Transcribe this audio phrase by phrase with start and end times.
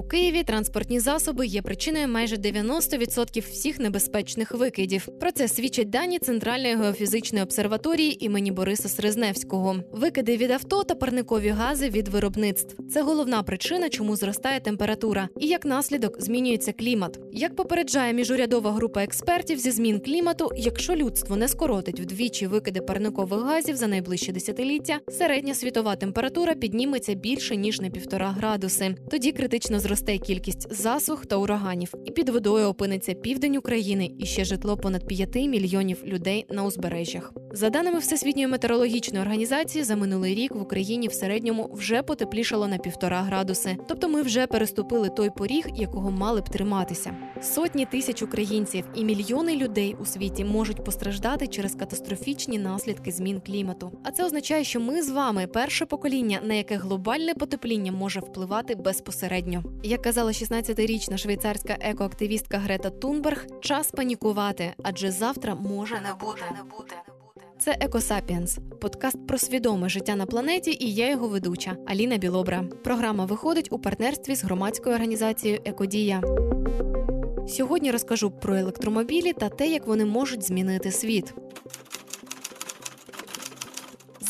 [0.00, 5.08] У Києві транспортні засоби є причиною майже 90% всіх небезпечних викидів.
[5.20, 9.76] Про це свідчать дані Центральної геофізичної обсерваторії імені Бориса Срезневського.
[9.92, 12.76] Викиди від авто та парникові гази від виробництв.
[12.92, 17.18] Це головна причина, чому зростає температура, і як наслідок змінюється клімат.
[17.32, 23.40] Як попереджає міжурядова група експертів зі змін клімату, якщо людство не скоротить вдвічі викиди парникових
[23.40, 28.94] газів за найближче десятиліття, середня світова температура підніметься більше ніж на півтора градуси.
[29.10, 34.44] Тоді критично зросте кількість засух та ураганів, і під водою опиниться південь України і ще
[34.44, 37.32] житло понад 5 мільйонів людей на узбережжях.
[37.52, 42.78] За даними Всесвітньої метеорологічної організації, за минулий рік в Україні в середньому вже потеплішало на
[42.78, 43.76] півтора градуси.
[43.88, 47.16] Тобто ми вже переступили той поріг, якого мали б триматися.
[47.42, 53.92] Сотні тисяч українців і мільйони людей у світі можуть постраждати через катастрофічні наслідки змін клімату.
[54.04, 58.74] А це означає, що ми з вами перше покоління, на яке глобальне потепління може впливати
[58.74, 59.62] безпосередньо.
[59.82, 66.94] Як казала 16-річна швейцарська екоактивістка Грета Тунберг, час панікувати, адже завтра може не бути.
[67.58, 72.62] Це Екосапіенс, подкаст про свідоме життя на планеті, і я його ведуча Аліна Білобра.
[72.84, 76.22] Програма виходить у партнерстві з громадською організацією Екодія.
[77.48, 81.34] Сьогодні розкажу про електромобілі та те, як вони можуть змінити світ.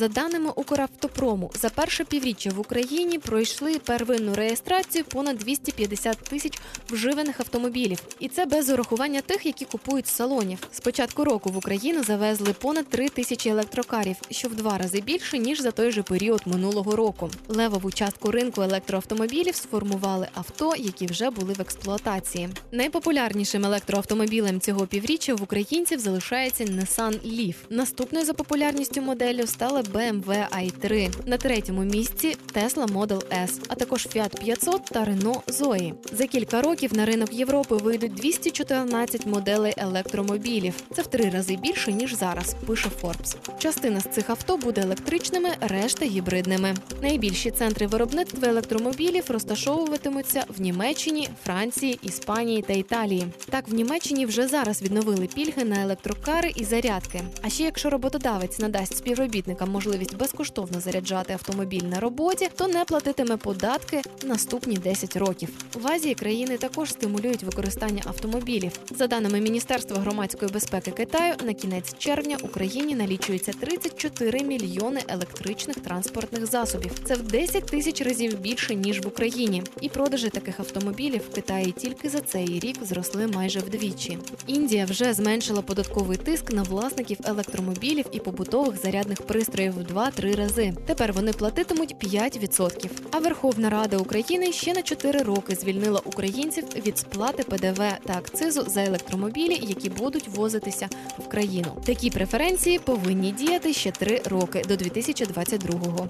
[0.01, 6.59] За даними Укравтопрому, за перше півріччя в Україні пройшли первинну реєстрацію понад 250 тисяч
[6.91, 10.59] вживаних автомобілів, і це без урахування тих, які купують салонів.
[10.73, 15.39] З початку року в Україну завезли понад 3 тисячі електрокарів, що в два рази більше
[15.39, 17.31] ніж за той же період минулого року.
[17.49, 22.49] Левову частку ринку електроавтомобілів сформували авто, які вже були в експлуатації.
[22.73, 27.55] Найпопулярнішим електроавтомобілем цього півріччя в українців залишається Nissan Leaf.
[27.71, 31.11] Наступною за популярністю моделлю стала BMW i3.
[31.27, 35.93] На третьому місці Tesla Model S, а також Fiat 500 та Renault Zoe.
[36.13, 40.75] За кілька років на ринок Європи вийдуть 214 моделей електромобілів.
[40.95, 42.55] Це в три рази більше ніж зараз.
[42.67, 43.37] Пише Forbes.
[43.59, 46.75] Частина з цих авто буде електричними, решта гібридними.
[47.03, 53.27] Найбільші центри виробництва електромобілів розташовуватимуться в Німеччині, Франції, Іспанії та Італії.
[53.51, 57.21] Так, в Німеччині вже зараз відновили пільги на електрокари і зарядки.
[57.43, 63.37] А ще якщо роботодавець надасть співробітникам можливість безкоштовно заряджати автомобіль на роботі, то не платитиме
[63.37, 65.49] податки наступні 10 років.
[65.75, 68.73] В Азії країни також стимулюють використання автомобілів.
[68.91, 76.47] За даними Міністерства громадської безпеки Китаю, на кінець червня Україні налічується 34 мільйони електричних транспортних
[76.47, 76.93] засобів.
[77.05, 79.63] Це в 10 тисяч разів більше ніж в Україні.
[79.81, 84.19] І продажі таких автомобілів в Китаї тільки за цей рік зросли майже вдвічі.
[84.47, 90.73] Індія вже зменшила податковий тиск на власників електромобілів і побутових зарядних пристроїв в 2-3 рази.
[90.87, 92.91] Тепер вони платитимуть 5%.
[93.11, 98.63] А Верховна Рада України ще на 4 роки звільнила українців від сплати ПДВ та акцизу
[98.63, 100.89] за електромобілі, які будуть возитися
[101.19, 101.83] в країну.
[101.85, 106.09] Такі преференції повинні діяти ще 3 роки до 2022-го.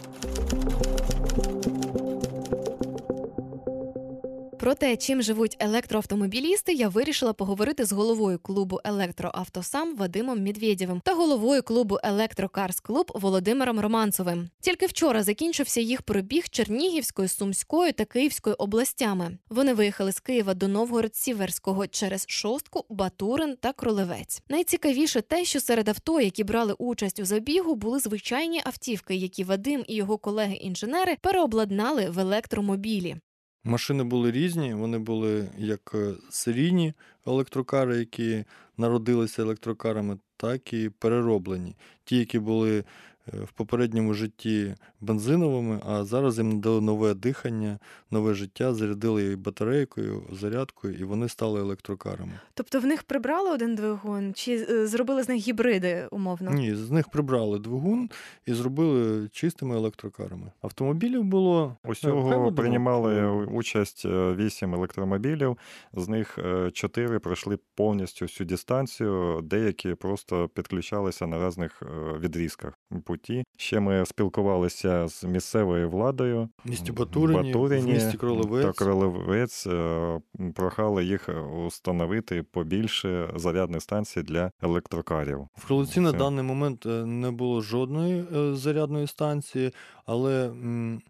[4.60, 11.14] Про те, чим живуть електроавтомобілісти, я вирішила поговорити з головою клубу Електроавтосам Вадимом Медведєвим та
[11.14, 14.50] головою клубу Електрокарс Клуб Володимиром Романцовим.
[14.60, 19.38] Тільки вчора закінчився їх пробіг Чернігівською, Сумською та Київською областями.
[19.50, 24.42] Вони виїхали з Києва до Новгород-Сіверського через Шостку, Батурин та Кролевець.
[24.48, 29.84] Найцікавіше те, що серед авто, які брали участь у забігу, були звичайні автівки, які Вадим
[29.88, 33.16] і його колеги-інженери переобладнали в електромобілі.
[33.64, 36.94] Машини були різні, вони були як е, серійні
[37.26, 38.44] електрокари, які
[38.76, 41.76] народилися електрокарами, так і перероблені.
[42.04, 42.84] Ті, які були
[43.32, 47.78] в попередньому житті бензиновими, а зараз їм надали нове дихання,
[48.10, 52.32] нове життя, зарядили її батарейкою, зарядкою, і вони стали електрокарами.
[52.54, 56.50] Тобто в них прибрали один двигун, чи е, зробили з них гібриди умовно?
[56.50, 58.10] Ні, з них прибрали двигун
[58.46, 60.52] і зробили чистими електрокарами.
[60.62, 65.58] Автомобілів було усього приймали участь е, вісім електромобілів,
[65.92, 71.82] з них е, чотири пройшли повністю всю дистанцію, деякі просто підключалися на різних
[72.20, 72.78] відрізках
[73.20, 73.44] путі.
[73.56, 78.66] Ще ми спілкувалися з місцевою владою в місті Батурині, Батурині в місті Кролевець.
[78.66, 80.20] та Кролевець е,
[80.54, 81.28] прохали їх
[81.66, 85.48] установити побільше зарядних станцій для електрокарів.
[85.54, 89.72] В Кролиці на даний момент е, не було жодної е, зарядної станції,
[90.06, 90.50] але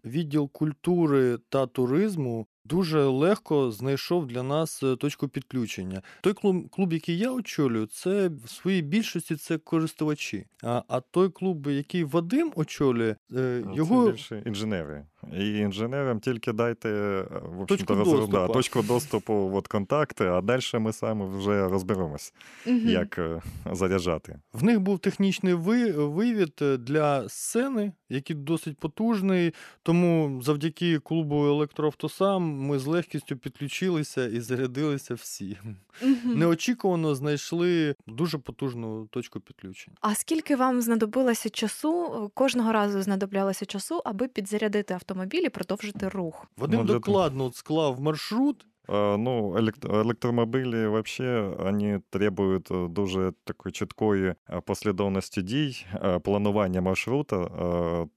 [0.05, 6.01] відділ культури та туризму дуже легко знайшов для нас е, точку підключення.
[6.21, 10.45] Той клуб, клуб, який я очолюю, це в своїй більшості це користувачі.
[10.63, 15.05] А а той клуб, який Вадим очолює, е, ну, його це більше інженери.
[15.39, 18.31] І інженерам тільки дайте е, в Точку общем-то, роз- доступу.
[18.31, 22.33] Да, точку доступу, от контакти, а далі ми самі вже розберемось,
[22.65, 22.87] Мгм.
[22.89, 23.41] як е,
[23.71, 24.39] заряджати.
[24.53, 29.53] В них був технічний вивід е, для сцени, який досить потужний.
[29.83, 35.57] Тому завдяки клубу електроавтосам ми з легкістю підключилися і зарядилися всі.
[36.01, 36.39] Мгм.
[36.39, 39.97] Неочікувано знайшли дуже потужну точку підключення.
[40.01, 42.31] А скільки вам знадобилося часу?
[42.33, 46.47] Кожного разу знадоблялося часу, аби підзарядити автомобіль і продовжити рух.
[46.57, 48.65] Вадим Ну, докладно от склав маршрут.
[48.89, 55.85] Е, Ну, елект- електромобілі вообще вони требують е, дуже такої чіткої е, послідовності дій,
[56.23, 57.47] планування маршрута.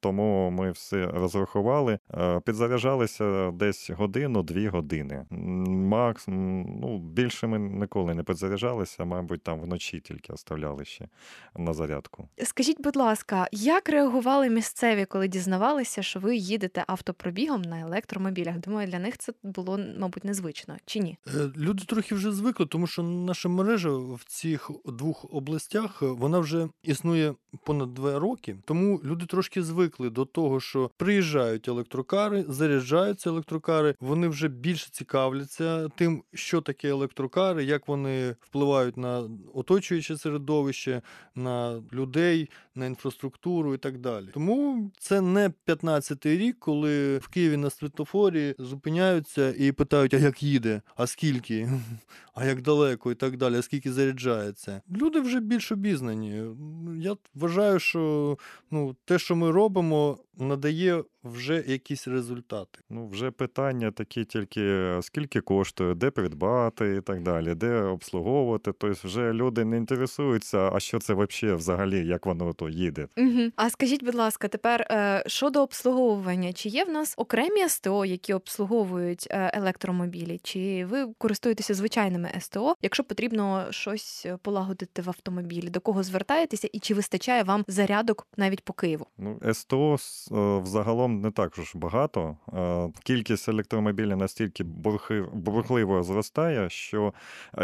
[0.00, 1.98] Тому ми все розрахували.
[2.44, 5.26] Підзаряджалися десь годину-дві години.
[5.68, 11.08] Макс, ну, більше ми ніколи не підзаряджалися, мабуть, там вночі тільки оставляли ще
[11.56, 12.28] на зарядку.
[12.44, 18.58] Скажіть, будь ласка, як реагували місцеві, коли дізнавалися, що ви їдете автопробігом на електромобілях?
[18.58, 20.53] Думаю, для них це було, мабуть, незвично,
[20.84, 21.18] чи ні?
[21.26, 26.38] Е, Люди трохи вже звикли, тому що наша мережа в цих двох областях е, вона
[26.38, 27.34] вже існує
[27.64, 28.56] понад два роки.
[28.64, 33.94] Тому люди трошки звикли до того, що приїжджають електрокари, заряджаються електрокари.
[34.00, 41.02] Вони вже більше цікавляться тим, що таке електрокари, як вони впливають на оточуюче середовище,
[41.34, 44.26] на людей, на інфраструктуру і так далі.
[44.34, 50.42] Тому це не 15-й рік, коли в Києві на світлофорі зупиняються і питають, а як
[50.42, 51.68] їде, а скільки,
[52.34, 54.82] а як далеко, і так далі, а скільки заряджається.
[54.96, 56.42] Люди вже більш обізнані.
[56.98, 58.38] Я вважаю, що
[58.70, 62.78] ну, те, що ми робимо, надає вже якісь результати.
[62.90, 68.72] Ну, вже питання такі тільки е, скільки коштує, де придбати і так далі, де обслуговувати.
[68.78, 73.08] Тобто вже люди не інтересуються, а що це взагалі, взагалі, як воно то їде.
[73.16, 73.40] Угу.
[73.56, 78.34] А скажіть, будь ласка, тепер е, щодо обслуговування, чи є в нас окремі СТО, які
[78.34, 85.70] обслуговують е, електромобілі, чи ви користуєтеся звичайними СТО, якщо потрібно щось полагодити в автомобілі?
[85.70, 89.06] До кого звертаєтеся, і чи вистачає вам зарядок навіть по Києву?
[89.18, 90.28] Ну, СТО с-
[91.20, 92.36] не так ж багато.
[92.54, 94.64] Е, Кількість електромобілів настільки
[95.32, 97.12] бурхливо зростає, що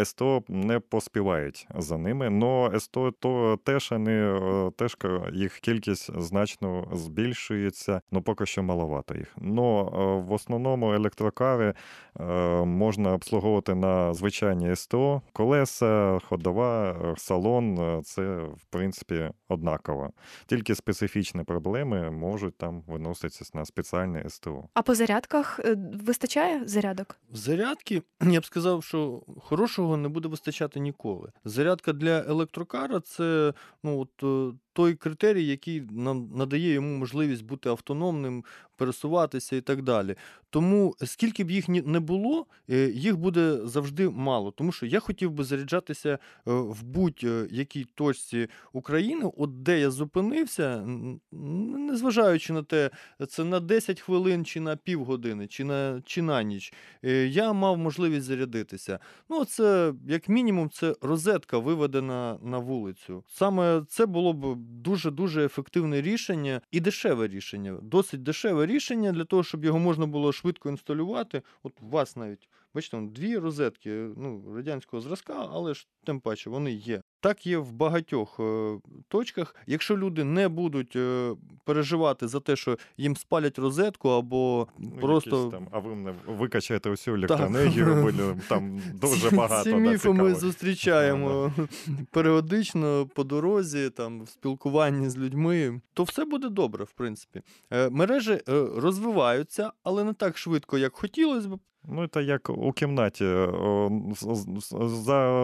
[0.04, 2.30] СТО не поспівають за ними.
[2.30, 4.96] Но СТО то теж вони, е, теж
[5.32, 9.34] їх кількість значно збільшується, ну поки що маловато їх.
[9.36, 11.74] Но е, в основному електрокари
[12.20, 12.24] е,
[12.64, 20.10] можна обслуговувати на звичайні СТО, колеса, ходова, салон це в принципі однаково.
[20.46, 24.68] Тільки специфічні проблеми можуть там виноситися на спеціальне СТО.
[24.74, 27.16] А по зарядках е, вистачає зарядок?
[27.32, 31.32] Зарядки, я б сказав, що хорошого не буде вистачати ніколи.
[31.44, 37.68] Зарядка для електрокара це ну, от, е, той критерій, який нам надає йому можливість бути
[37.68, 38.44] автономним,
[38.80, 40.14] пересуватися і так далі.
[40.50, 44.50] Тому скільки б їх не було, е, їх буде завжди мало.
[44.50, 50.86] Тому що я хотів би заряджатися е, в будь-якій точці України, от де я зупинився,
[51.32, 52.90] незважаючи на те,
[53.28, 56.72] це на 10 хвилин чи на півгодини, чи на, чи на ніч,
[57.04, 58.98] е, я мав можливість зарядитися.
[59.28, 63.24] Ну, це як мінімум, це розетка виведена на вулицю.
[63.28, 67.78] Саме це було б дуже дуже ефективне рішення і дешеве рішення.
[67.82, 71.42] Досить дешеве рішення для того, щоб його можна було швидко інсталювати.
[71.62, 72.48] От у вас навіть.
[72.74, 77.02] Бачите, дві розетки ну, радянського зразка, але ж тим паче вони є.
[77.20, 79.56] Так є в багатьох е, точках.
[79.66, 81.34] Якщо люди не будуть е,
[81.64, 86.14] переживати за те, що їм спалять розетку, або Ну, просто якісь там, а ви мене
[86.26, 89.70] викачаєте всю електроенергію, там дуже багато.
[89.70, 91.52] Ці міфи ми зустрічаємо
[92.10, 95.80] періодично по дорозі, там в спілкуванні з людьми.
[95.94, 97.42] То все буде добре, в принципі.
[97.70, 98.40] Е, Мережі е,
[98.76, 101.60] розвиваються, але не так швидко, як хотілося б.
[101.88, 103.24] Ну, це як у кімнаті.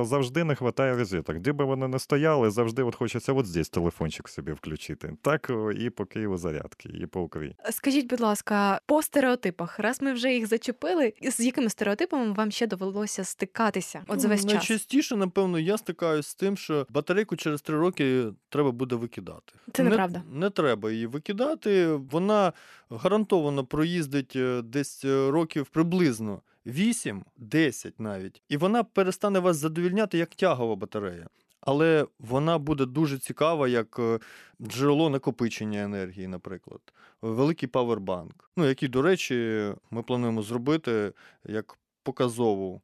[0.02, 1.38] Завжди не вистачає розеток.
[1.38, 5.12] Де би вони не стояли, завжди от хочеться от здесь телефончик собі включити.
[5.22, 7.56] Так і по Києву зарядки, і по Україні.
[7.70, 12.66] Скажіть, будь ласка, по стереотипах, раз ми вже їх зачепили, з якими стереотипами вам ще
[12.66, 14.02] довелося стикатися?
[14.08, 14.52] От за Ну, весь час?
[14.52, 19.52] Найчастіше, напевно, я стикаюся з тим, що батарейку через три роки треба буде викидати.
[19.72, 20.22] Це не, неправда.
[20.32, 21.86] Не треба її викидати.
[21.86, 22.52] Вона
[22.90, 28.42] гарантовано проїздить е, десь е, років приблизно 8-10 навіть.
[28.48, 31.26] І вона перестане вас задовільняти як тягова батарея.
[31.60, 34.18] Але вона буде дуже цікава як е,
[34.62, 36.80] джерело накопичення енергії, наприклад.
[37.22, 38.50] Великий павербанк.
[38.56, 41.12] Ну, який, до речі, ми плануємо зробити
[41.44, 42.80] як показову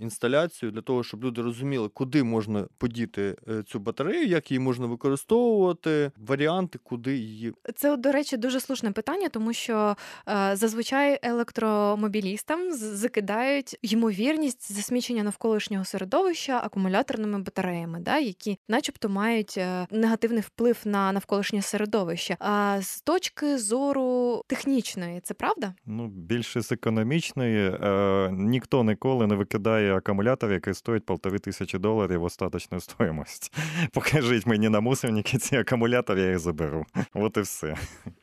[0.00, 4.86] інсталяцію для того, щоб люди розуміли, куди можна подіти е, цю батарею, як її можна
[4.86, 7.52] використовувати, варіанти, куди її.
[7.76, 9.96] Це, до речі, дуже слушне питання, тому що
[10.28, 19.86] е, зазвичай електромобілістам закидають ймовірність засмічення навколишнього середовища акумуляторними батареями, да, які, начебто, мають е,
[19.90, 22.36] негативний вплив на навколишнє середовище.
[22.38, 25.74] А з точки зору технічної, це правда?
[25.86, 32.22] Ну, більше з економічної, е, ніхто ніколи не викидає акумулятор, який стоїть полтори тисячі доларів
[32.24, 33.54] остаточну стоїмость.
[33.92, 36.84] Покажіть мені на мусорники ці акумулятори, я їх заберу.
[37.14, 37.74] От і все.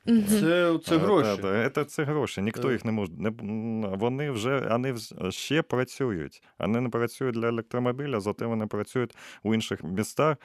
[0.06, 1.42] Це, це Е, гроші.
[1.42, 2.42] та, Це, це гроші.
[2.42, 2.72] Ніхто Е.
[2.72, 3.12] їх не може.
[3.18, 3.30] Не,
[3.96, 4.96] вони вже вони
[5.30, 6.44] ще працюють.
[6.60, 10.38] Вони не працюють для електромобіля, зате вони працюють у інших містах.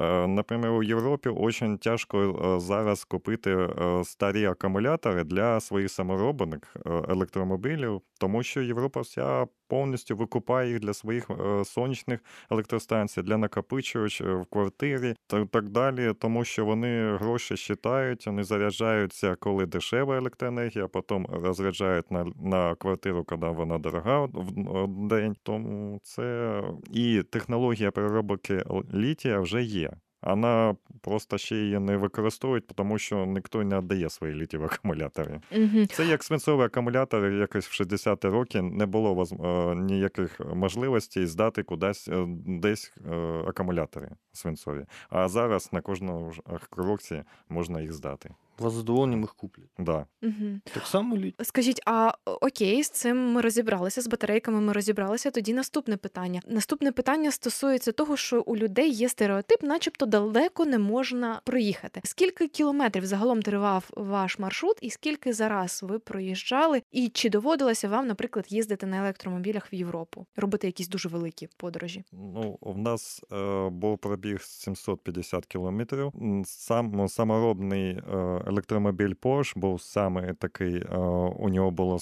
[0.00, 3.68] Е, Наприклад, у Європі дуже тяжко зараз купити
[4.04, 6.76] старі акумулятори для своїх саморобних
[7.08, 14.40] електромобілів, тому що Європа вся повністю викупає їх для своїх е, сонячних електростанцій, для накопичувачів
[14.40, 20.84] в квартирі та так далі, тому що вони гроші считають, вони заряджаються, коли дешева електроенергія,
[20.84, 25.36] а потім розряджають на, на квартиру, коли вона дорога в день.
[25.42, 26.62] Тому це
[26.92, 28.64] і технологія переробки
[28.94, 29.90] літія вже є.
[30.22, 35.40] Вона просто ще її не використовують, тому що ніхто не віддає свої літієві акумулятори.
[35.56, 35.86] Угу.
[35.86, 41.62] Це як свинцовий акумулятор, якось в 60-ті роки не було воз- е, ніяких можливостей здати
[41.62, 43.14] кудись е, десь е,
[43.48, 44.84] акумулятори свинцові.
[45.10, 46.32] А зараз на кожному
[46.70, 48.30] кроці можна їх здати.
[48.60, 49.70] Вас задоволенням їх куплять.
[49.78, 50.06] Да.
[50.22, 50.60] Мгм.
[50.74, 51.34] Так само літ.
[51.42, 55.30] Скажіть, а окей, з цим ми розібралися, з батарейками ми розібралися.
[55.30, 56.40] Тоді наступне питання.
[56.48, 62.00] Наступне питання стосується того, що у людей є стереотип, начебто далеко не можна проїхати.
[62.04, 66.82] Скільки кілометрів загалом тривав ваш маршрут, і скільки зараз ви проїжджали?
[66.92, 72.04] І чи доводилося вам, наприклад, їздити на електромобілях в Європу, робити якісь дуже великі подорожі?
[72.12, 76.12] Ну, в нас е, був пробіг 750 кілометрів.
[76.44, 80.76] Сам саморобний е, електромобіль Porsche був саме такий.
[80.76, 80.96] Е,
[81.38, 81.98] у нього було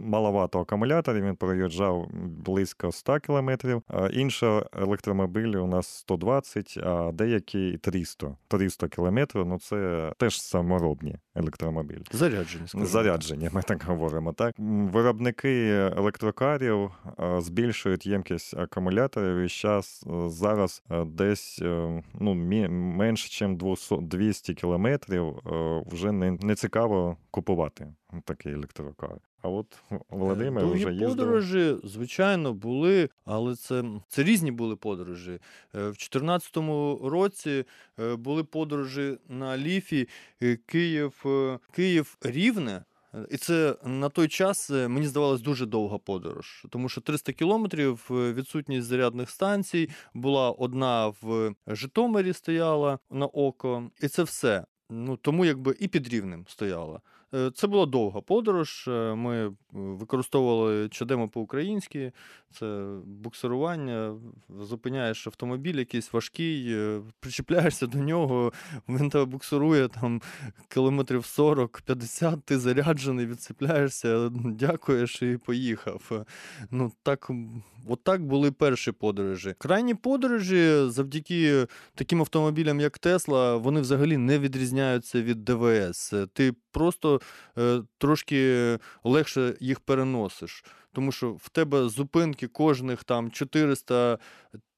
[0.00, 1.24] маловато акумуляторів.
[1.24, 2.08] Він проїжджав
[2.44, 3.82] близько 100 кілометрів.
[4.12, 8.36] Інші електромобілі у нас 120, а деякі 300.
[8.48, 9.46] 300 кілометрів.
[9.46, 12.02] Ну це теж саморобні електромобілі.
[12.12, 12.68] Заряджені.
[12.68, 12.86] скажімо.
[12.86, 14.32] Заряджені, ми так говоримо.
[14.32, 23.48] Так виробники електрокарів е, збільшують ємкість акумуляторів, і зараз зараз е, десь е, ну менше,
[23.48, 27.94] ніж 200 кілометрів е, вже не, не цікаво купувати
[28.24, 29.16] такий електрокар.
[29.42, 29.78] А от
[30.10, 31.08] Володимир Довгі вже їздив.
[31.08, 35.30] подорожі, звичайно, були, але це, це різні були подорожі.
[35.32, 35.38] Е,
[35.72, 36.56] В 2014
[37.02, 37.64] році
[38.00, 40.08] е, були подорожі на ліфі
[40.42, 42.84] е, Київ, е, Київ Рівне.
[43.14, 47.32] Е, І це на той час е, мені здавалось дуже довга подорож, тому що 300
[47.32, 54.64] кілометрів е, відсутність зарядних станцій була одна в Житомирі, стояла на око, і це все.
[54.90, 57.00] Ну тому якби і під рівнем стояла.
[57.34, 58.84] Е, Це була довга подорож.
[58.88, 62.12] е, Ми використовували чадемо по-українськи,
[62.52, 64.16] це буксирування,
[64.60, 68.52] зупиняєш автомобіль якийсь важкий, е, причіпляєшся до нього,
[68.88, 70.22] він тебе буксирує там
[70.68, 76.24] кілометрів 40-50, ти заряджений, відцепляєшся, дякуєш і поїхав.
[76.70, 79.54] Ну так, м, отак були перші подорожі.
[79.58, 86.26] Крайні подорожі завдяки таким автомобілям, як Тесла, вони взагалі не відрізняються від ДВС.
[86.32, 87.19] Ти просто
[87.58, 90.64] е, трошки легше їх переносиш.
[90.92, 94.18] Тому що в тебе зупинки кожних там 400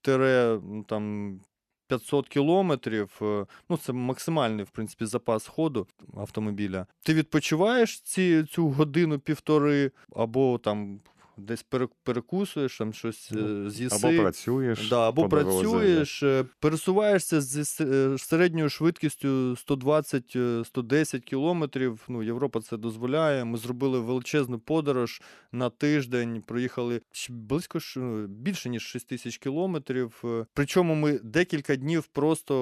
[0.07, 1.41] ну, там
[1.89, 3.19] 500 кілометрів.
[3.23, 6.87] е, Ну, це максимальний, в принципі, запас ходу автомобіля.
[7.03, 11.01] Ти відпочиваєш ці, цю годину-півтори, або там
[11.37, 13.97] десь пере- перекусуєш, там щось е, з'їси.
[14.09, 14.89] Або працюєш.
[14.89, 22.05] Да, або працюєш, е, пересуваєшся зі с- е, середньою швидкістю 120-110 кілометрів.
[22.09, 23.45] Ну, Європа це дозволяє.
[23.45, 25.23] Ми зробили величезну подорож
[25.53, 30.25] на тиждень, проїхали близько ну, більше ніж 6 тисяч кілометрів.
[30.55, 32.53] Причому ми декілька днів просто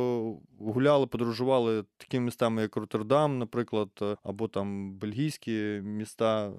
[0.58, 6.52] гуляли, подорожували такими містами, як Роттердам, наприклад, або там бельгійські міста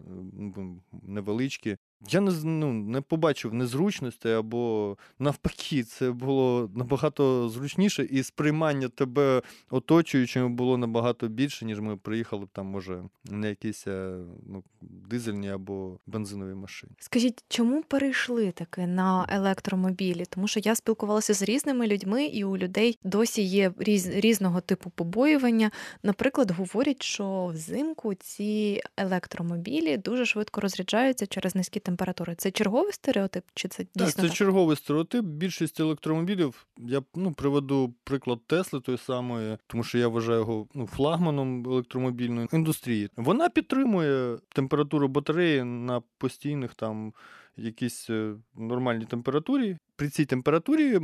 [1.03, 1.77] невеличкі.
[2.09, 9.41] Я не, ну, не побачив незручностей або навпаки, це було набагато зручніше, і сприймання тебе
[9.69, 14.15] оточуючими було набагато більше, ніж ми приїхали б там, може, на якісь е,
[14.47, 16.93] ну, дизельні або бензинові машині.
[16.99, 20.25] Скажіть, чому перейшли таки на електромобілі?
[20.29, 24.89] Тому що я спілкувалася з різними людьми, і у людей досі є різ, різного типу
[24.89, 25.71] побоювання.
[26.03, 31.90] Наприклад, говорять, що взимку ці електромобілі дуже швидко розряджаються через низькі температури.
[32.37, 34.37] Це черговий стереотип, чи це Так, дійсно це так?
[34.37, 35.25] черговий стереотип.
[35.25, 40.87] Більшість електромобілів, я ну, приведу приклад Тесли той самої, тому що я вважаю його ну,
[40.87, 43.09] флагманом електромобільної індустрії.
[43.15, 47.13] Вона підтримує температуру батареї на постійних там
[47.57, 49.77] якійсь е, нормальній температурі.
[49.95, 50.99] При цій температурі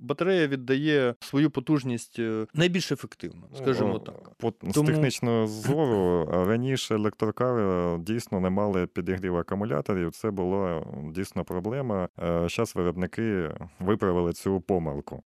[0.00, 4.30] батарея віддає свою потужність е, найбільш ефективно, скажімо Ну, так.
[4.38, 10.10] По, З Тому- технічного зору раніше електрокари е, дійсно не мали підігрів акумуляторів.
[10.10, 10.82] Це була е,
[11.14, 12.08] дійсно проблема.
[12.18, 15.22] Зараз виробники виправили цю помилку.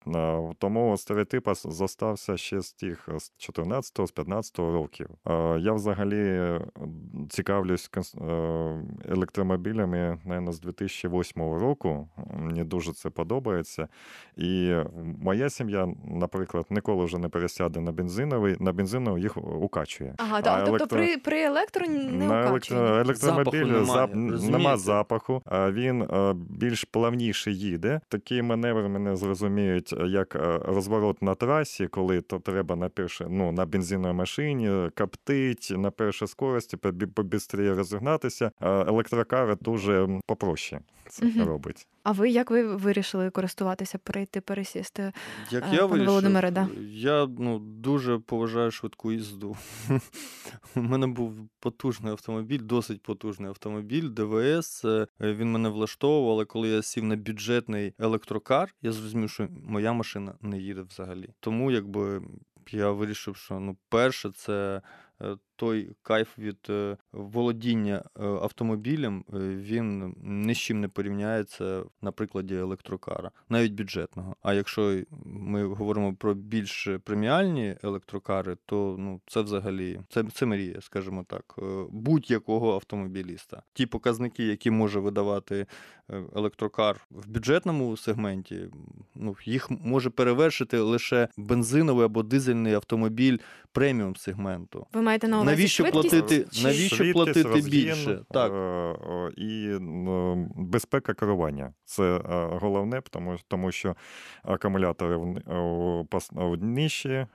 [0.58, 5.10] Тому стереотип зостався ще з тих з 14 з 15 років.
[5.60, 6.60] Я взагалі
[7.30, 7.90] цікавлюсь
[9.10, 12.10] електромобілями, навіть, з 2008 року.
[12.34, 13.88] Мені дуже це подобається.
[14.38, 14.63] І
[15.22, 20.14] моя сім'я, наприклад, ніколи вже не пересяде на бензиновий, на бензиновий їх укачує.
[20.18, 22.80] Ага, та, А тобто електро- при, при електро не на укачує.
[22.80, 22.98] електро...
[23.00, 24.58] електромобіль Запаху немає, зап- розумієте?
[24.58, 28.00] нема запаху, а він е, більш плавніше їде.
[28.10, 33.28] Такий маневр мене зрозуміють, е, як е, розворот на трасі, коли то треба на перше,
[33.30, 38.52] ну на бензиновій машині коптить на першій скорості, побі- побістріє розігнатися.
[38.60, 40.80] А електрокар дуже попроще
[41.10, 41.88] це робить.
[42.04, 45.14] А ви як ви вирішили користуватися, перейти, пересісти?
[45.52, 46.68] Як Е, я вирішив, Володимире, да.
[46.92, 49.58] я ну, дуже поважаю швидку їзду.
[50.76, 54.88] У мене був потужний автомобіль, досить потужний автомобіль, ДВС.
[54.88, 59.94] е, Він мене влаштовував, але коли я сів на бюджетний електрокар, я зрозумів, що моя
[59.94, 61.30] машина не їде взагалі.
[61.40, 62.22] Тому якби
[62.72, 64.82] я вирішив, що ну, перше, це
[65.22, 71.84] е, той кайф від е, володіння е, автомобілем, е, він ні з чим не порівняється
[72.02, 74.36] на прикладі електрокара, навіть бюджетного.
[74.42, 80.82] А якщо ми говоримо про більш преміальні електрокари, то ну це взагалі це, це мрія,
[80.82, 81.56] скажімо так,
[81.90, 83.64] будь-якого автомобіліста.
[83.74, 85.66] Ті показники, які може видавати
[86.36, 88.68] електрокар в бюджетному сегменті,
[89.16, 93.38] ну їх може перевершити лише бензиновий або дизельний автомобіль
[93.72, 94.88] преміум сегменту.
[94.94, 96.16] Ви маєте на увазі Навіщо швидкість?
[96.16, 98.20] платити- чи- навіщо Швидкість, платити розгін, більше?
[98.32, 98.52] Так.
[98.54, 99.78] е, і
[100.56, 101.74] безпека керування.
[101.86, 102.22] Це е,
[102.62, 103.96] головне, тому, тому що
[104.44, 107.28] акумулятори в, в ніші, е,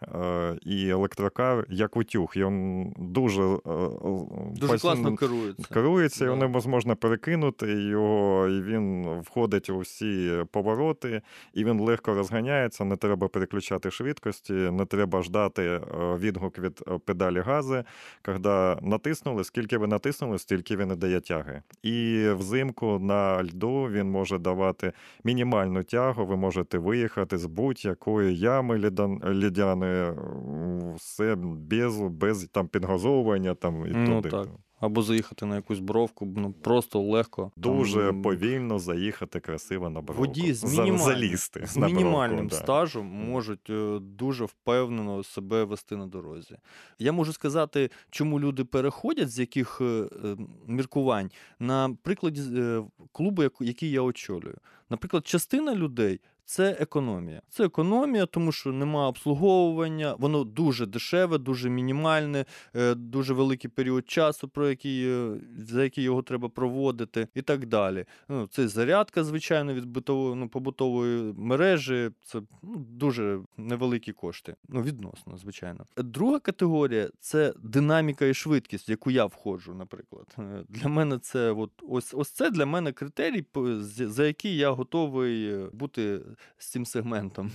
[0.62, 2.32] і електрокар як утюг.
[2.36, 3.58] Він дуже, е,
[4.60, 5.74] Дуже пос- класно керується.
[5.74, 6.30] керується, Да.
[6.30, 11.22] його можна перекинути його, і він входить у всі повороти,
[11.54, 12.84] і він легко розганяється.
[12.84, 15.80] Не треба переключати швидкості, не треба ждати е,
[16.18, 17.82] відгук від е, педалі газу.
[18.22, 18.38] Коли
[18.82, 21.62] натиснули, скільки ви натиснули, стільки він і дає тяги.
[21.82, 24.92] І взимку на льду він може давати
[25.24, 26.26] мінімальну тягу.
[26.26, 28.78] Ви можете виїхати з будь-якої ями
[29.24, 30.12] лідяної,
[30.96, 33.54] все без, без там підгазовування.
[33.54, 34.28] Там, і Ну, туди.
[34.30, 34.48] так.
[34.80, 37.52] Або заїхати на якусь бровку, ну просто легко.
[37.56, 40.22] Дуже Там, повільно заїхати красиво на бровку.
[40.22, 42.56] Водії з, мінімальним, залізти з на бровку, мінімальним да.
[42.56, 46.56] стажем можуть е, дуже впевнено себе вести на дорозі.
[46.98, 50.36] Я можу сказати, чому люди переходять, з яких е, е,
[50.66, 52.42] міркувань, на прикладі
[53.12, 54.56] клубу, який я очолюю.
[54.90, 56.20] Наприклад, частина людей.
[56.48, 57.42] Це економія.
[57.48, 64.10] Це економія, тому що нема обслуговування, воно дуже дешеве, дуже мінімальне, е, дуже великий період
[64.10, 68.04] часу, про який, е, за який його треба проводити, і так далі.
[68.28, 72.10] Ну, це зарядка, звичайно, від битової, ну, побутової мережі.
[72.24, 74.54] Це ну, дуже невеликі кошти.
[74.68, 75.84] Ну, відносно, звичайно.
[75.96, 80.26] Друга категорія це динаміка і швидкість, в яку я входжу, наприклад.
[80.38, 83.44] Е, Для мене це от, ось, ось це для мене критерій,
[83.86, 86.20] за який я готовий бути
[86.58, 87.50] з цим сегментом.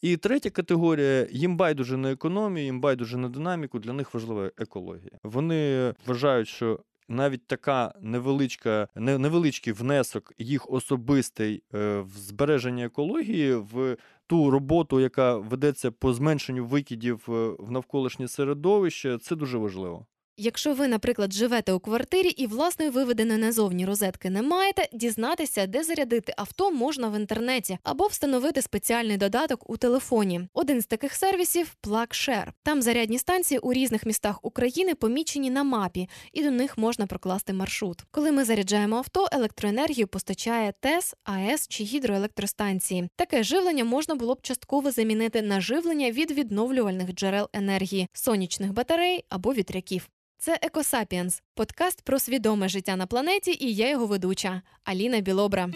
[0.00, 5.18] І третя категорія їм байдуже на економію, їм байдуже на динаміку, для них важлива екологія.
[5.22, 13.96] Вони вважають, що навіть така невеличка, невеличкий внесок їх особистий е, в збереження екології, в
[14.26, 20.06] ту роботу, яка ведеться по зменшенню викидів е, в навколишнє середовище, це дуже важливо.
[20.36, 25.84] Якщо ви, наприклад, живете у квартирі і власної виведеної назовні розетки не маєте, дізнатися, де
[25.84, 30.48] зарядити авто можна в інтернеті або встановити спеціальний додаток у телефоні.
[30.54, 32.46] Один з таких сервісів PlugShare.
[32.62, 37.52] Там зарядні станції у різних містах України помічені на мапі, і до них можна прокласти
[37.52, 38.02] маршрут.
[38.10, 43.08] Коли ми заряджаємо авто, електроенергію постачає ТЕС, АЕС чи гідроелектростанції.
[43.16, 49.24] Таке живлення можна було б частково замінити на живлення від відновлювальних джерел енергії, сонячних батарей
[49.28, 50.08] або вітряків.
[50.44, 55.70] Це Екосапіенс, подкаст про свідоме життя на планеті, і я його ведуча Аліна Білобра.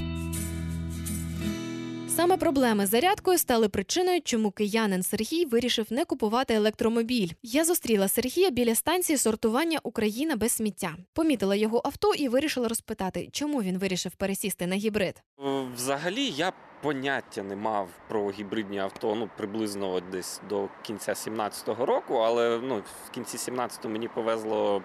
[2.09, 7.31] Саме проблеми з зарядкою стали причиною, чому киянин Сергій вирішив не купувати електромобіль.
[7.43, 10.97] Я зустріла Сергія біля станції сортування Україна без сміття.
[11.13, 15.23] Помітила його авто і вирішила розпитати, чому він вирішив пересісти на гібрид.
[15.47, 16.53] Е, Взагалі я
[16.87, 22.83] поняття не мав про гібридні авто ну, приблизно десь до кінця 17-го року, але ну,
[23.07, 24.83] в кінці 17-го мені повезло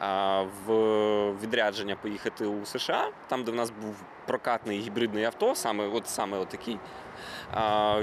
[0.00, 0.72] а, в
[1.42, 6.38] відрядження поїхати у США, там, де в нас був прокатний гібридний авто, саме от саме
[6.38, 6.78] от такий.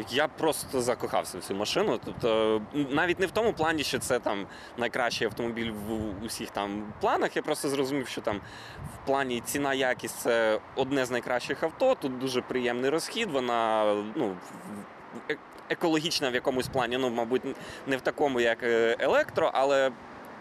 [0.09, 1.99] Я просто закохався в цю машину.
[2.05, 4.47] Тобто, навіть не в тому плані, що це там
[4.77, 7.35] найкращий автомобіль в усіх там планах.
[7.35, 8.41] Я просто зрозумів, що там
[8.93, 11.95] в плані ціна якість це одне з найкращих авто.
[11.95, 13.31] Тут дуже приємний розхід.
[13.31, 14.37] Вона ну
[15.31, 15.37] е-
[15.69, 16.97] екологічна в якомусь плані.
[16.97, 17.41] Ну, мабуть,
[17.87, 19.91] не в такому, як е, електро, але.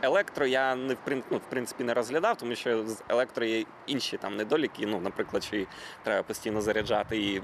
[0.02, 0.98] Електро я не в
[1.30, 4.87] ну, в принципі не розглядав, тому що з електро є інші там недоліки.
[4.87, 5.64] Ну, наприклад, що
[6.02, 7.42] треба постійно заряджати і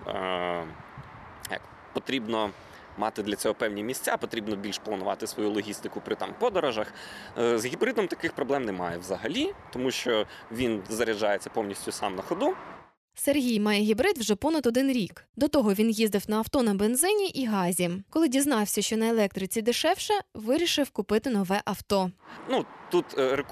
[1.51, 1.61] як
[1.93, 2.51] потрібно
[2.99, 6.93] мати для цього певні місця, потрібно більш планувати свою логістику при там подорожах.
[7.39, 12.55] Е, З гібридом таких проблем немає взагалі, тому що він заряджається повністю сам на ходу.
[13.15, 15.25] Сергій має гібрид вже понад один рік.
[15.37, 17.91] До того він їздив на авто на бензині і газі.
[18.11, 22.11] Коли дізнався, що на електриці дешевше, вирішив купити нове авто.
[22.51, 23.45] Ну тут е,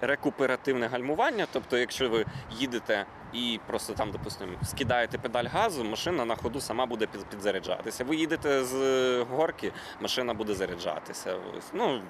[0.00, 1.46] рекуперативне гальмування.
[1.52, 6.86] Тобто, якщо ви їдете і просто там, допустимо, скидаєте педаль газу, машина на ходу сама
[6.86, 8.04] буде під- підзаряджатися.
[8.04, 11.36] Ви їдете з е, горки, машина буде заряджатися.
[11.72, 12.02] Ну,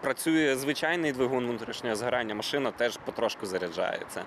[0.00, 4.22] працює звичайний двигун внутрішнього згорання, машина теж потрошку заряджається.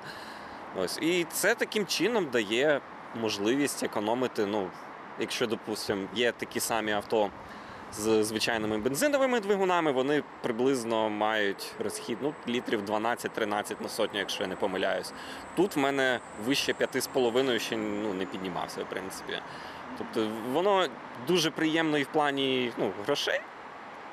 [0.78, 0.98] Ось.
[1.02, 2.82] І це таким чином дає
[3.16, 4.46] можливість економити.
[4.46, 4.70] Ну,
[5.20, 7.30] якщо, допустимо, є такі самі авто
[7.94, 14.50] з звичайними бензиновими двигунами, вони приблизно мають розхід ну, літрів 12-13 на сотню, якщо я
[14.50, 15.14] не помиляюсь.
[15.56, 19.34] Тут в мене вище 5,5 ще ну, не піднімався, в принципі.
[19.98, 20.88] Тобто воно
[21.28, 23.42] дуже приємно і в плані ну, грошей,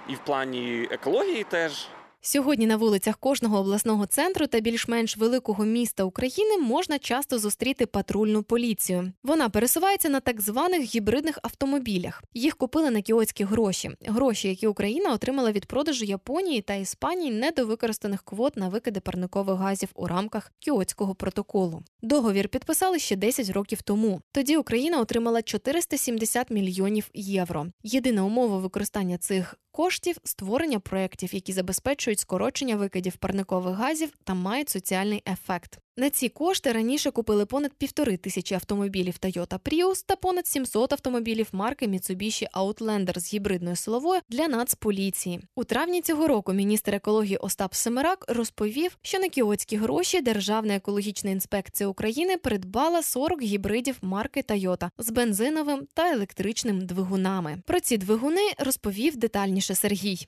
[0.08, 1.88] і в плані екології теж.
[2.30, 8.42] Сьогодні на вулицях кожного обласного центру та більш-менш великого міста України можна часто зустріти патрульну
[8.42, 9.12] поліцію.
[9.22, 12.22] Вона пересувається на так званих гібридних автомобілях.
[12.34, 13.90] Їх купили на кіотські гроші.
[14.06, 19.88] Гроші, які Україна отримала від продажу Японії та Іспанії недовикористаних квот на викиди парникових газів
[19.94, 21.82] у рамках кіотського протоколу.
[22.02, 24.20] Договір підписали ще 10 років тому.
[24.32, 27.66] Тоді Україна отримала 470 мільйонів євро.
[27.82, 34.68] Єдина умова використання цих коштів створення проєктів, які забезпечують скорочення викидів парникових газів та мають
[34.68, 35.78] соціальний ефект.
[35.98, 41.48] На ці кошти раніше купили понад півтори тисячі автомобілів Toyota Prius та понад 700 автомобілів
[41.52, 45.40] марки Mitsubishi Outlander з гібридною силовою для Нацполіції.
[45.54, 51.30] У травні цього року міністр екології Остап Семерак розповів, що на кіотські гроші Державна екологічна
[51.30, 57.62] інспекція України придбала 40 гібридів марки Toyota з бензиновим та електричним двигунами.
[57.66, 60.26] Про ці двигуни розповів детальніше Сергій.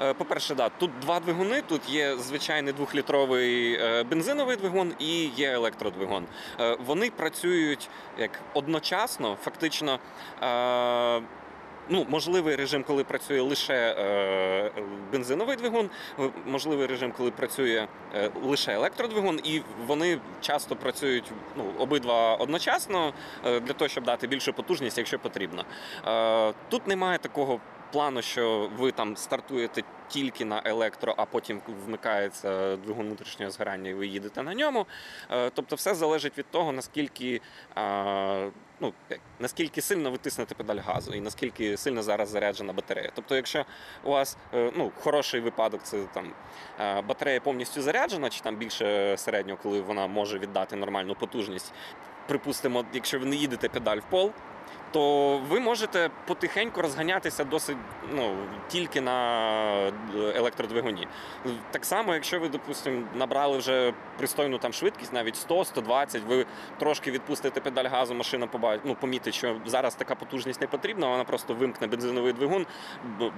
[0.00, 1.62] Е, По-перше, да, тут два двигуни.
[1.62, 6.26] Тут є звичайний двохлітровий е, бензиновий двигун і є електродвигун.
[6.60, 9.98] Е, Вони працюють як одночасно, фактично.
[11.88, 14.70] Ну, можливий режим, коли працює лише е,
[15.12, 15.90] бензиновий двигун,
[16.46, 23.12] можливий режим, коли працює е, лише електродвигун, і вони часто працюють ну, обидва одночасно
[23.46, 25.64] е, для того, щоб дати більшу потужність, якщо потрібно.
[26.06, 27.60] Е, тут немає такого
[27.94, 33.94] плану, що ви там стартуєте тільки на електро, а потім вмикається двигун внутрішнього згорання, і
[33.94, 34.86] ви їдете на ньому.
[35.30, 37.40] Е, Тобто, все залежить від того, наскільки.
[37.76, 38.92] е, Ну,
[39.38, 43.10] наскільки сильно ви тиснете педаль газу і наскільки сильно зараз заряджена батарея.
[43.14, 43.64] Тобто, якщо
[44.04, 46.32] у вас е, ну, хороший випадок, це там
[47.08, 51.72] батарея повністю заряджена, чи там більше середнього, коли вона може віддати нормальну потужність.
[52.28, 54.32] Припустимо, якщо ви не їдете педаль в пол,
[54.94, 57.76] то ви можете потихеньку розганятися досить
[58.12, 58.36] ну,
[58.68, 59.92] тільки на
[60.34, 61.08] електродвигуні.
[61.70, 66.46] Так само, якщо ви, допустимо, набрали вже пристойну там швидкість, навіть 100-120, ви
[66.78, 71.24] трошки відпустите педаль газу, машина побачить, ну, помітить, що зараз така потужність не потрібна, вона
[71.24, 72.66] просто вимкне бензиновий двигун,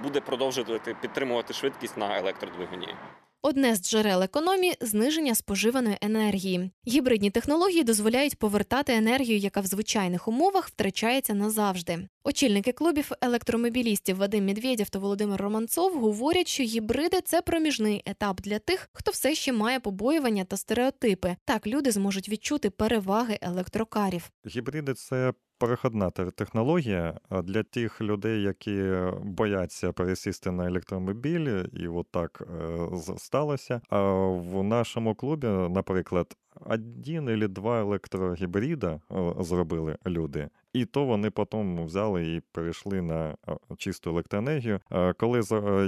[0.03, 2.95] буде продовжувати підтримувати швидкість на електродвигуні.
[3.41, 6.71] Одне з джерел економії зниження споживаної енергії.
[6.87, 12.07] Гібридні технології дозволяють повертати енергію, яка в звичайних умовах втрачається назавжди.
[12.23, 18.59] Очільники клубів електромобілістів Вадим Медведєв та Володимир Романцов говорять, що гібриди це проміжний етап для
[18.59, 21.35] тих, хто все ще має побоювання та стереотипи.
[21.45, 24.31] Так люди зможуть відчути переваги електрокарів.
[24.47, 28.91] Гібриди це переходна те- технологія для тих людей, які
[29.23, 33.81] бояться пересісти на електромобіль, і от так е, сталося.
[33.89, 40.49] А в нашому клубі, наприклад, один або два електрогібрида е, зробили люди.
[40.77, 43.35] І то вони потім взяли і перейшли на
[43.77, 44.79] чисту електроенергію.
[45.17, 45.39] Коли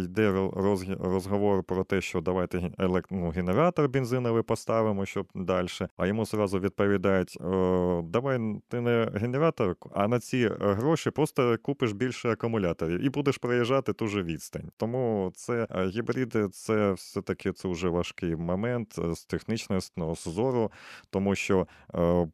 [0.03, 0.49] йде
[0.99, 2.71] розговор про те, що давайте
[3.09, 7.37] ну, генератор бензиновий поставимо, щоб далі, а йому зразу відповідають:
[8.03, 13.37] давай ти не генератор, а на ці е, гроші просто купиш більше акумуляторів і будеш
[13.37, 14.71] проїжджати ту же відстань.
[14.77, 20.71] Тому це е, гібриди, це все-таки це вже важкий момент е, з технічного зору,
[21.09, 21.67] тому що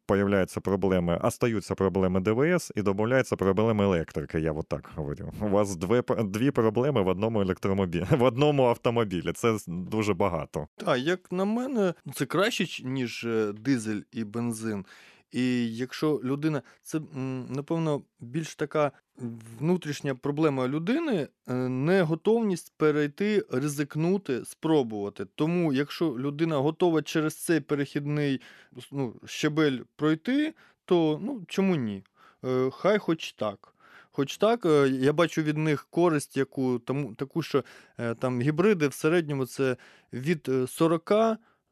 [0.06, 4.40] появляються проблеми, остаються проблеми ДВС і додаються проблеми електрики.
[4.40, 5.32] Я от так говорю.
[5.40, 9.32] У вас дві, дві проблеми в одному електромобілі, в одному автомобілі.
[9.32, 10.68] Це дуже багато.
[10.76, 14.84] Так, як на мене, це краще, ніж е, дизель і бензин.
[15.32, 17.00] І якщо людина, це
[17.48, 18.92] напевно більш така
[19.58, 25.26] внутрішня проблема людини, е, неготовність перейти, ризикнути, спробувати.
[25.34, 28.40] Тому, якщо людина готова через цей перехідний
[28.92, 30.54] ну, щебель пройти,
[30.84, 32.02] то ну чому ні?
[32.46, 33.72] Е, Хай хоч так.
[34.16, 37.64] Хоч так, е, я бачу від них користь, яку тому, таку, що
[37.98, 39.76] е, там гібриди в середньому це
[40.12, 41.12] від е, 40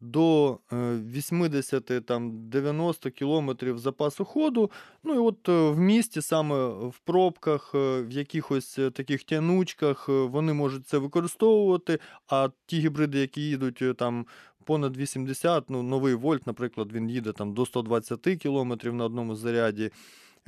[0.01, 4.71] до е, 80 там 90 кілометрів запасу ходу.
[5.05, 10.99] Ну і от в місті, саме в пробках, в якихось таких тянучках, вони можуть це
[10.99, 11.99] використовувати.
[12.29, 14.27] А ті гібриди, які їдуть там.
[14.67, 19.91] Понад 80, ну новий вольт, наприклад, він їде там до 120 кілометрів на одному заряді.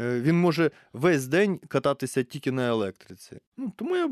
[0.00, 3.38] Е, Він може весь день кататися тільки на електриці.
[3.56, 4.10] Ну, тому я,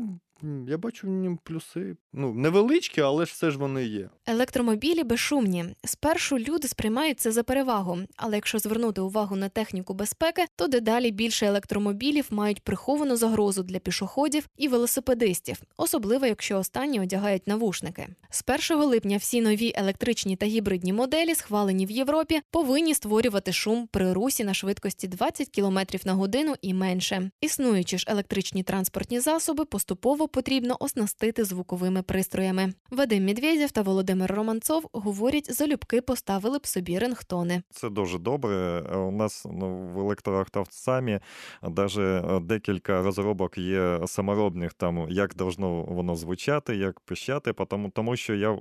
[0.67, 1.95] я бачу в ньому плюси.
[2.13, 4.09] Ну, невеличкі, але ж все ж вони є.
[4.25, 5.65] Електромобілі безшумні.
[5.83, 11.11] Спершу люди сприймають це за перевагу, але якщо звернути увагу на техніку безпеки, то дедалі
[11.11, 18.07] більше електромобілів мають приховану загрозу для пішоходів і велосипедистів, особливо якщо останні одягають навушники.
[18.29, 23.87] З 1 липня всі нові електричні та гібридні моделі, схвалені в Європі, повинні створювати шум
[23.91, 27.31] при русі на швидкості 20 км на годину і менше.
[27.41, 32.73] Існуючі ж електричні транспортні засоби поступово потрібно оснастити звуковими пристроями.
[32.91, 37.61] Вадим Медведєв та Володимир Романцов говорять, залюбки поставили б собі рингтони.
[37.69, 38.55] Це дуже добре.
[38.91, 41.19] Е, У нас ну, в електроавтосамі
[41.61, 48.35] навіть декілька розробок є саморобних, там як должно воно звучати, як пищати, тому, тому що
[48.35, 48.57] я е,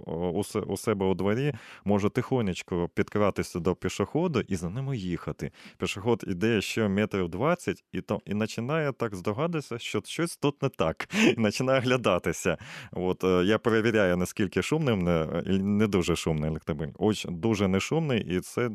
[0.67, 5.51] у, себе у дворі можу тихонечко підкратися до пішоходу і за ними їхати.
[5.79, 10.69] Пішоход іде ще метрів 20 і, то, і починає так здогадатися, що щось тут не
[10.69, 11.09] так,
[11.55, 12.57] починає глядатися.
[12.93, 15.05] От, е, я перевіряю, наскільки шумним,
[15.79, 16.93] не, дуже шумний електромобіль.
[16.99, 18.71] Оч, дуже не шумний, і це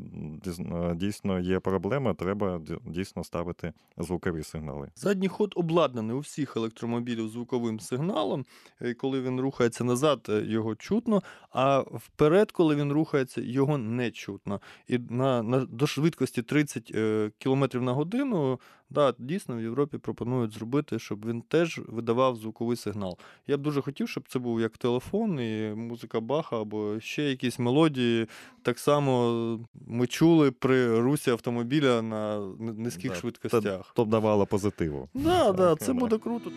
[0.96, 2.14] дійсно є проблема.
[2.14, 4.90] Треба дійсно ставити звукові сигнали.
[4.96, 8.46] Задній ход обладнаний у всіх електромобілів звуковим сигналом.
[8.82, 14.12] Е, Коли він рухається назад, е, його чутно, а вперед, коли він рухається, його не
[14.12, 14.62] чутно.
[14.88, 18.60] І на, на, до швидкості 30 е, км на годину,
[18.90, 23.18] да, дійсно в Європі пропонують зробити, щоб він теж видавав звуковий сигнал.
[23.48, 27.60] Я б дуже хотів, щоб це був як телефон, і музика Баха або ще якісь
[27.60, 28.28] мелодії.
[28.62, 33.92] Так само ми чули при русі автомобіля на низьких Да, швидкостях.
[33.96, 35.10] То б давало позитиву.
[35.14, 36.52] Да, да, це буде круто.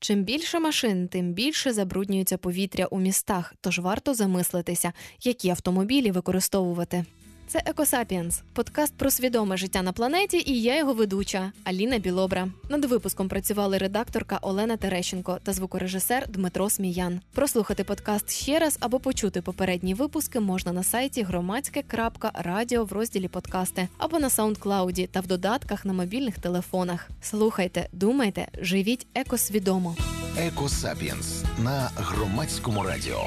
[0.00, 7.04] Чим більше машин, тим більше забруднюється повітря у містах, тож варто замислитися, які автомобілі використовувати.
[7.48, 12.48] Це Екосапіенс, подкаст про свідоме життя на планеті, і я його ведуча Аліна Білобра.
[12.68, 17.20] Над випуском працювали редакторка Олена Терещенко та звукорежисер Дмитро Сміян.
[17.32, 23.88] Прослухати подкаст ще раз або почути попередні випуски можна на сайті громадське.радіо в розділі подкасти
[23.98, 27.08] або на саундклауді та в додатках на мобільних телефонах.
[27.22, 29.96] Слухайте, думайте, живіть екосвідомо.
[30.38, 33.26] Екосапіенс на громадському радіо.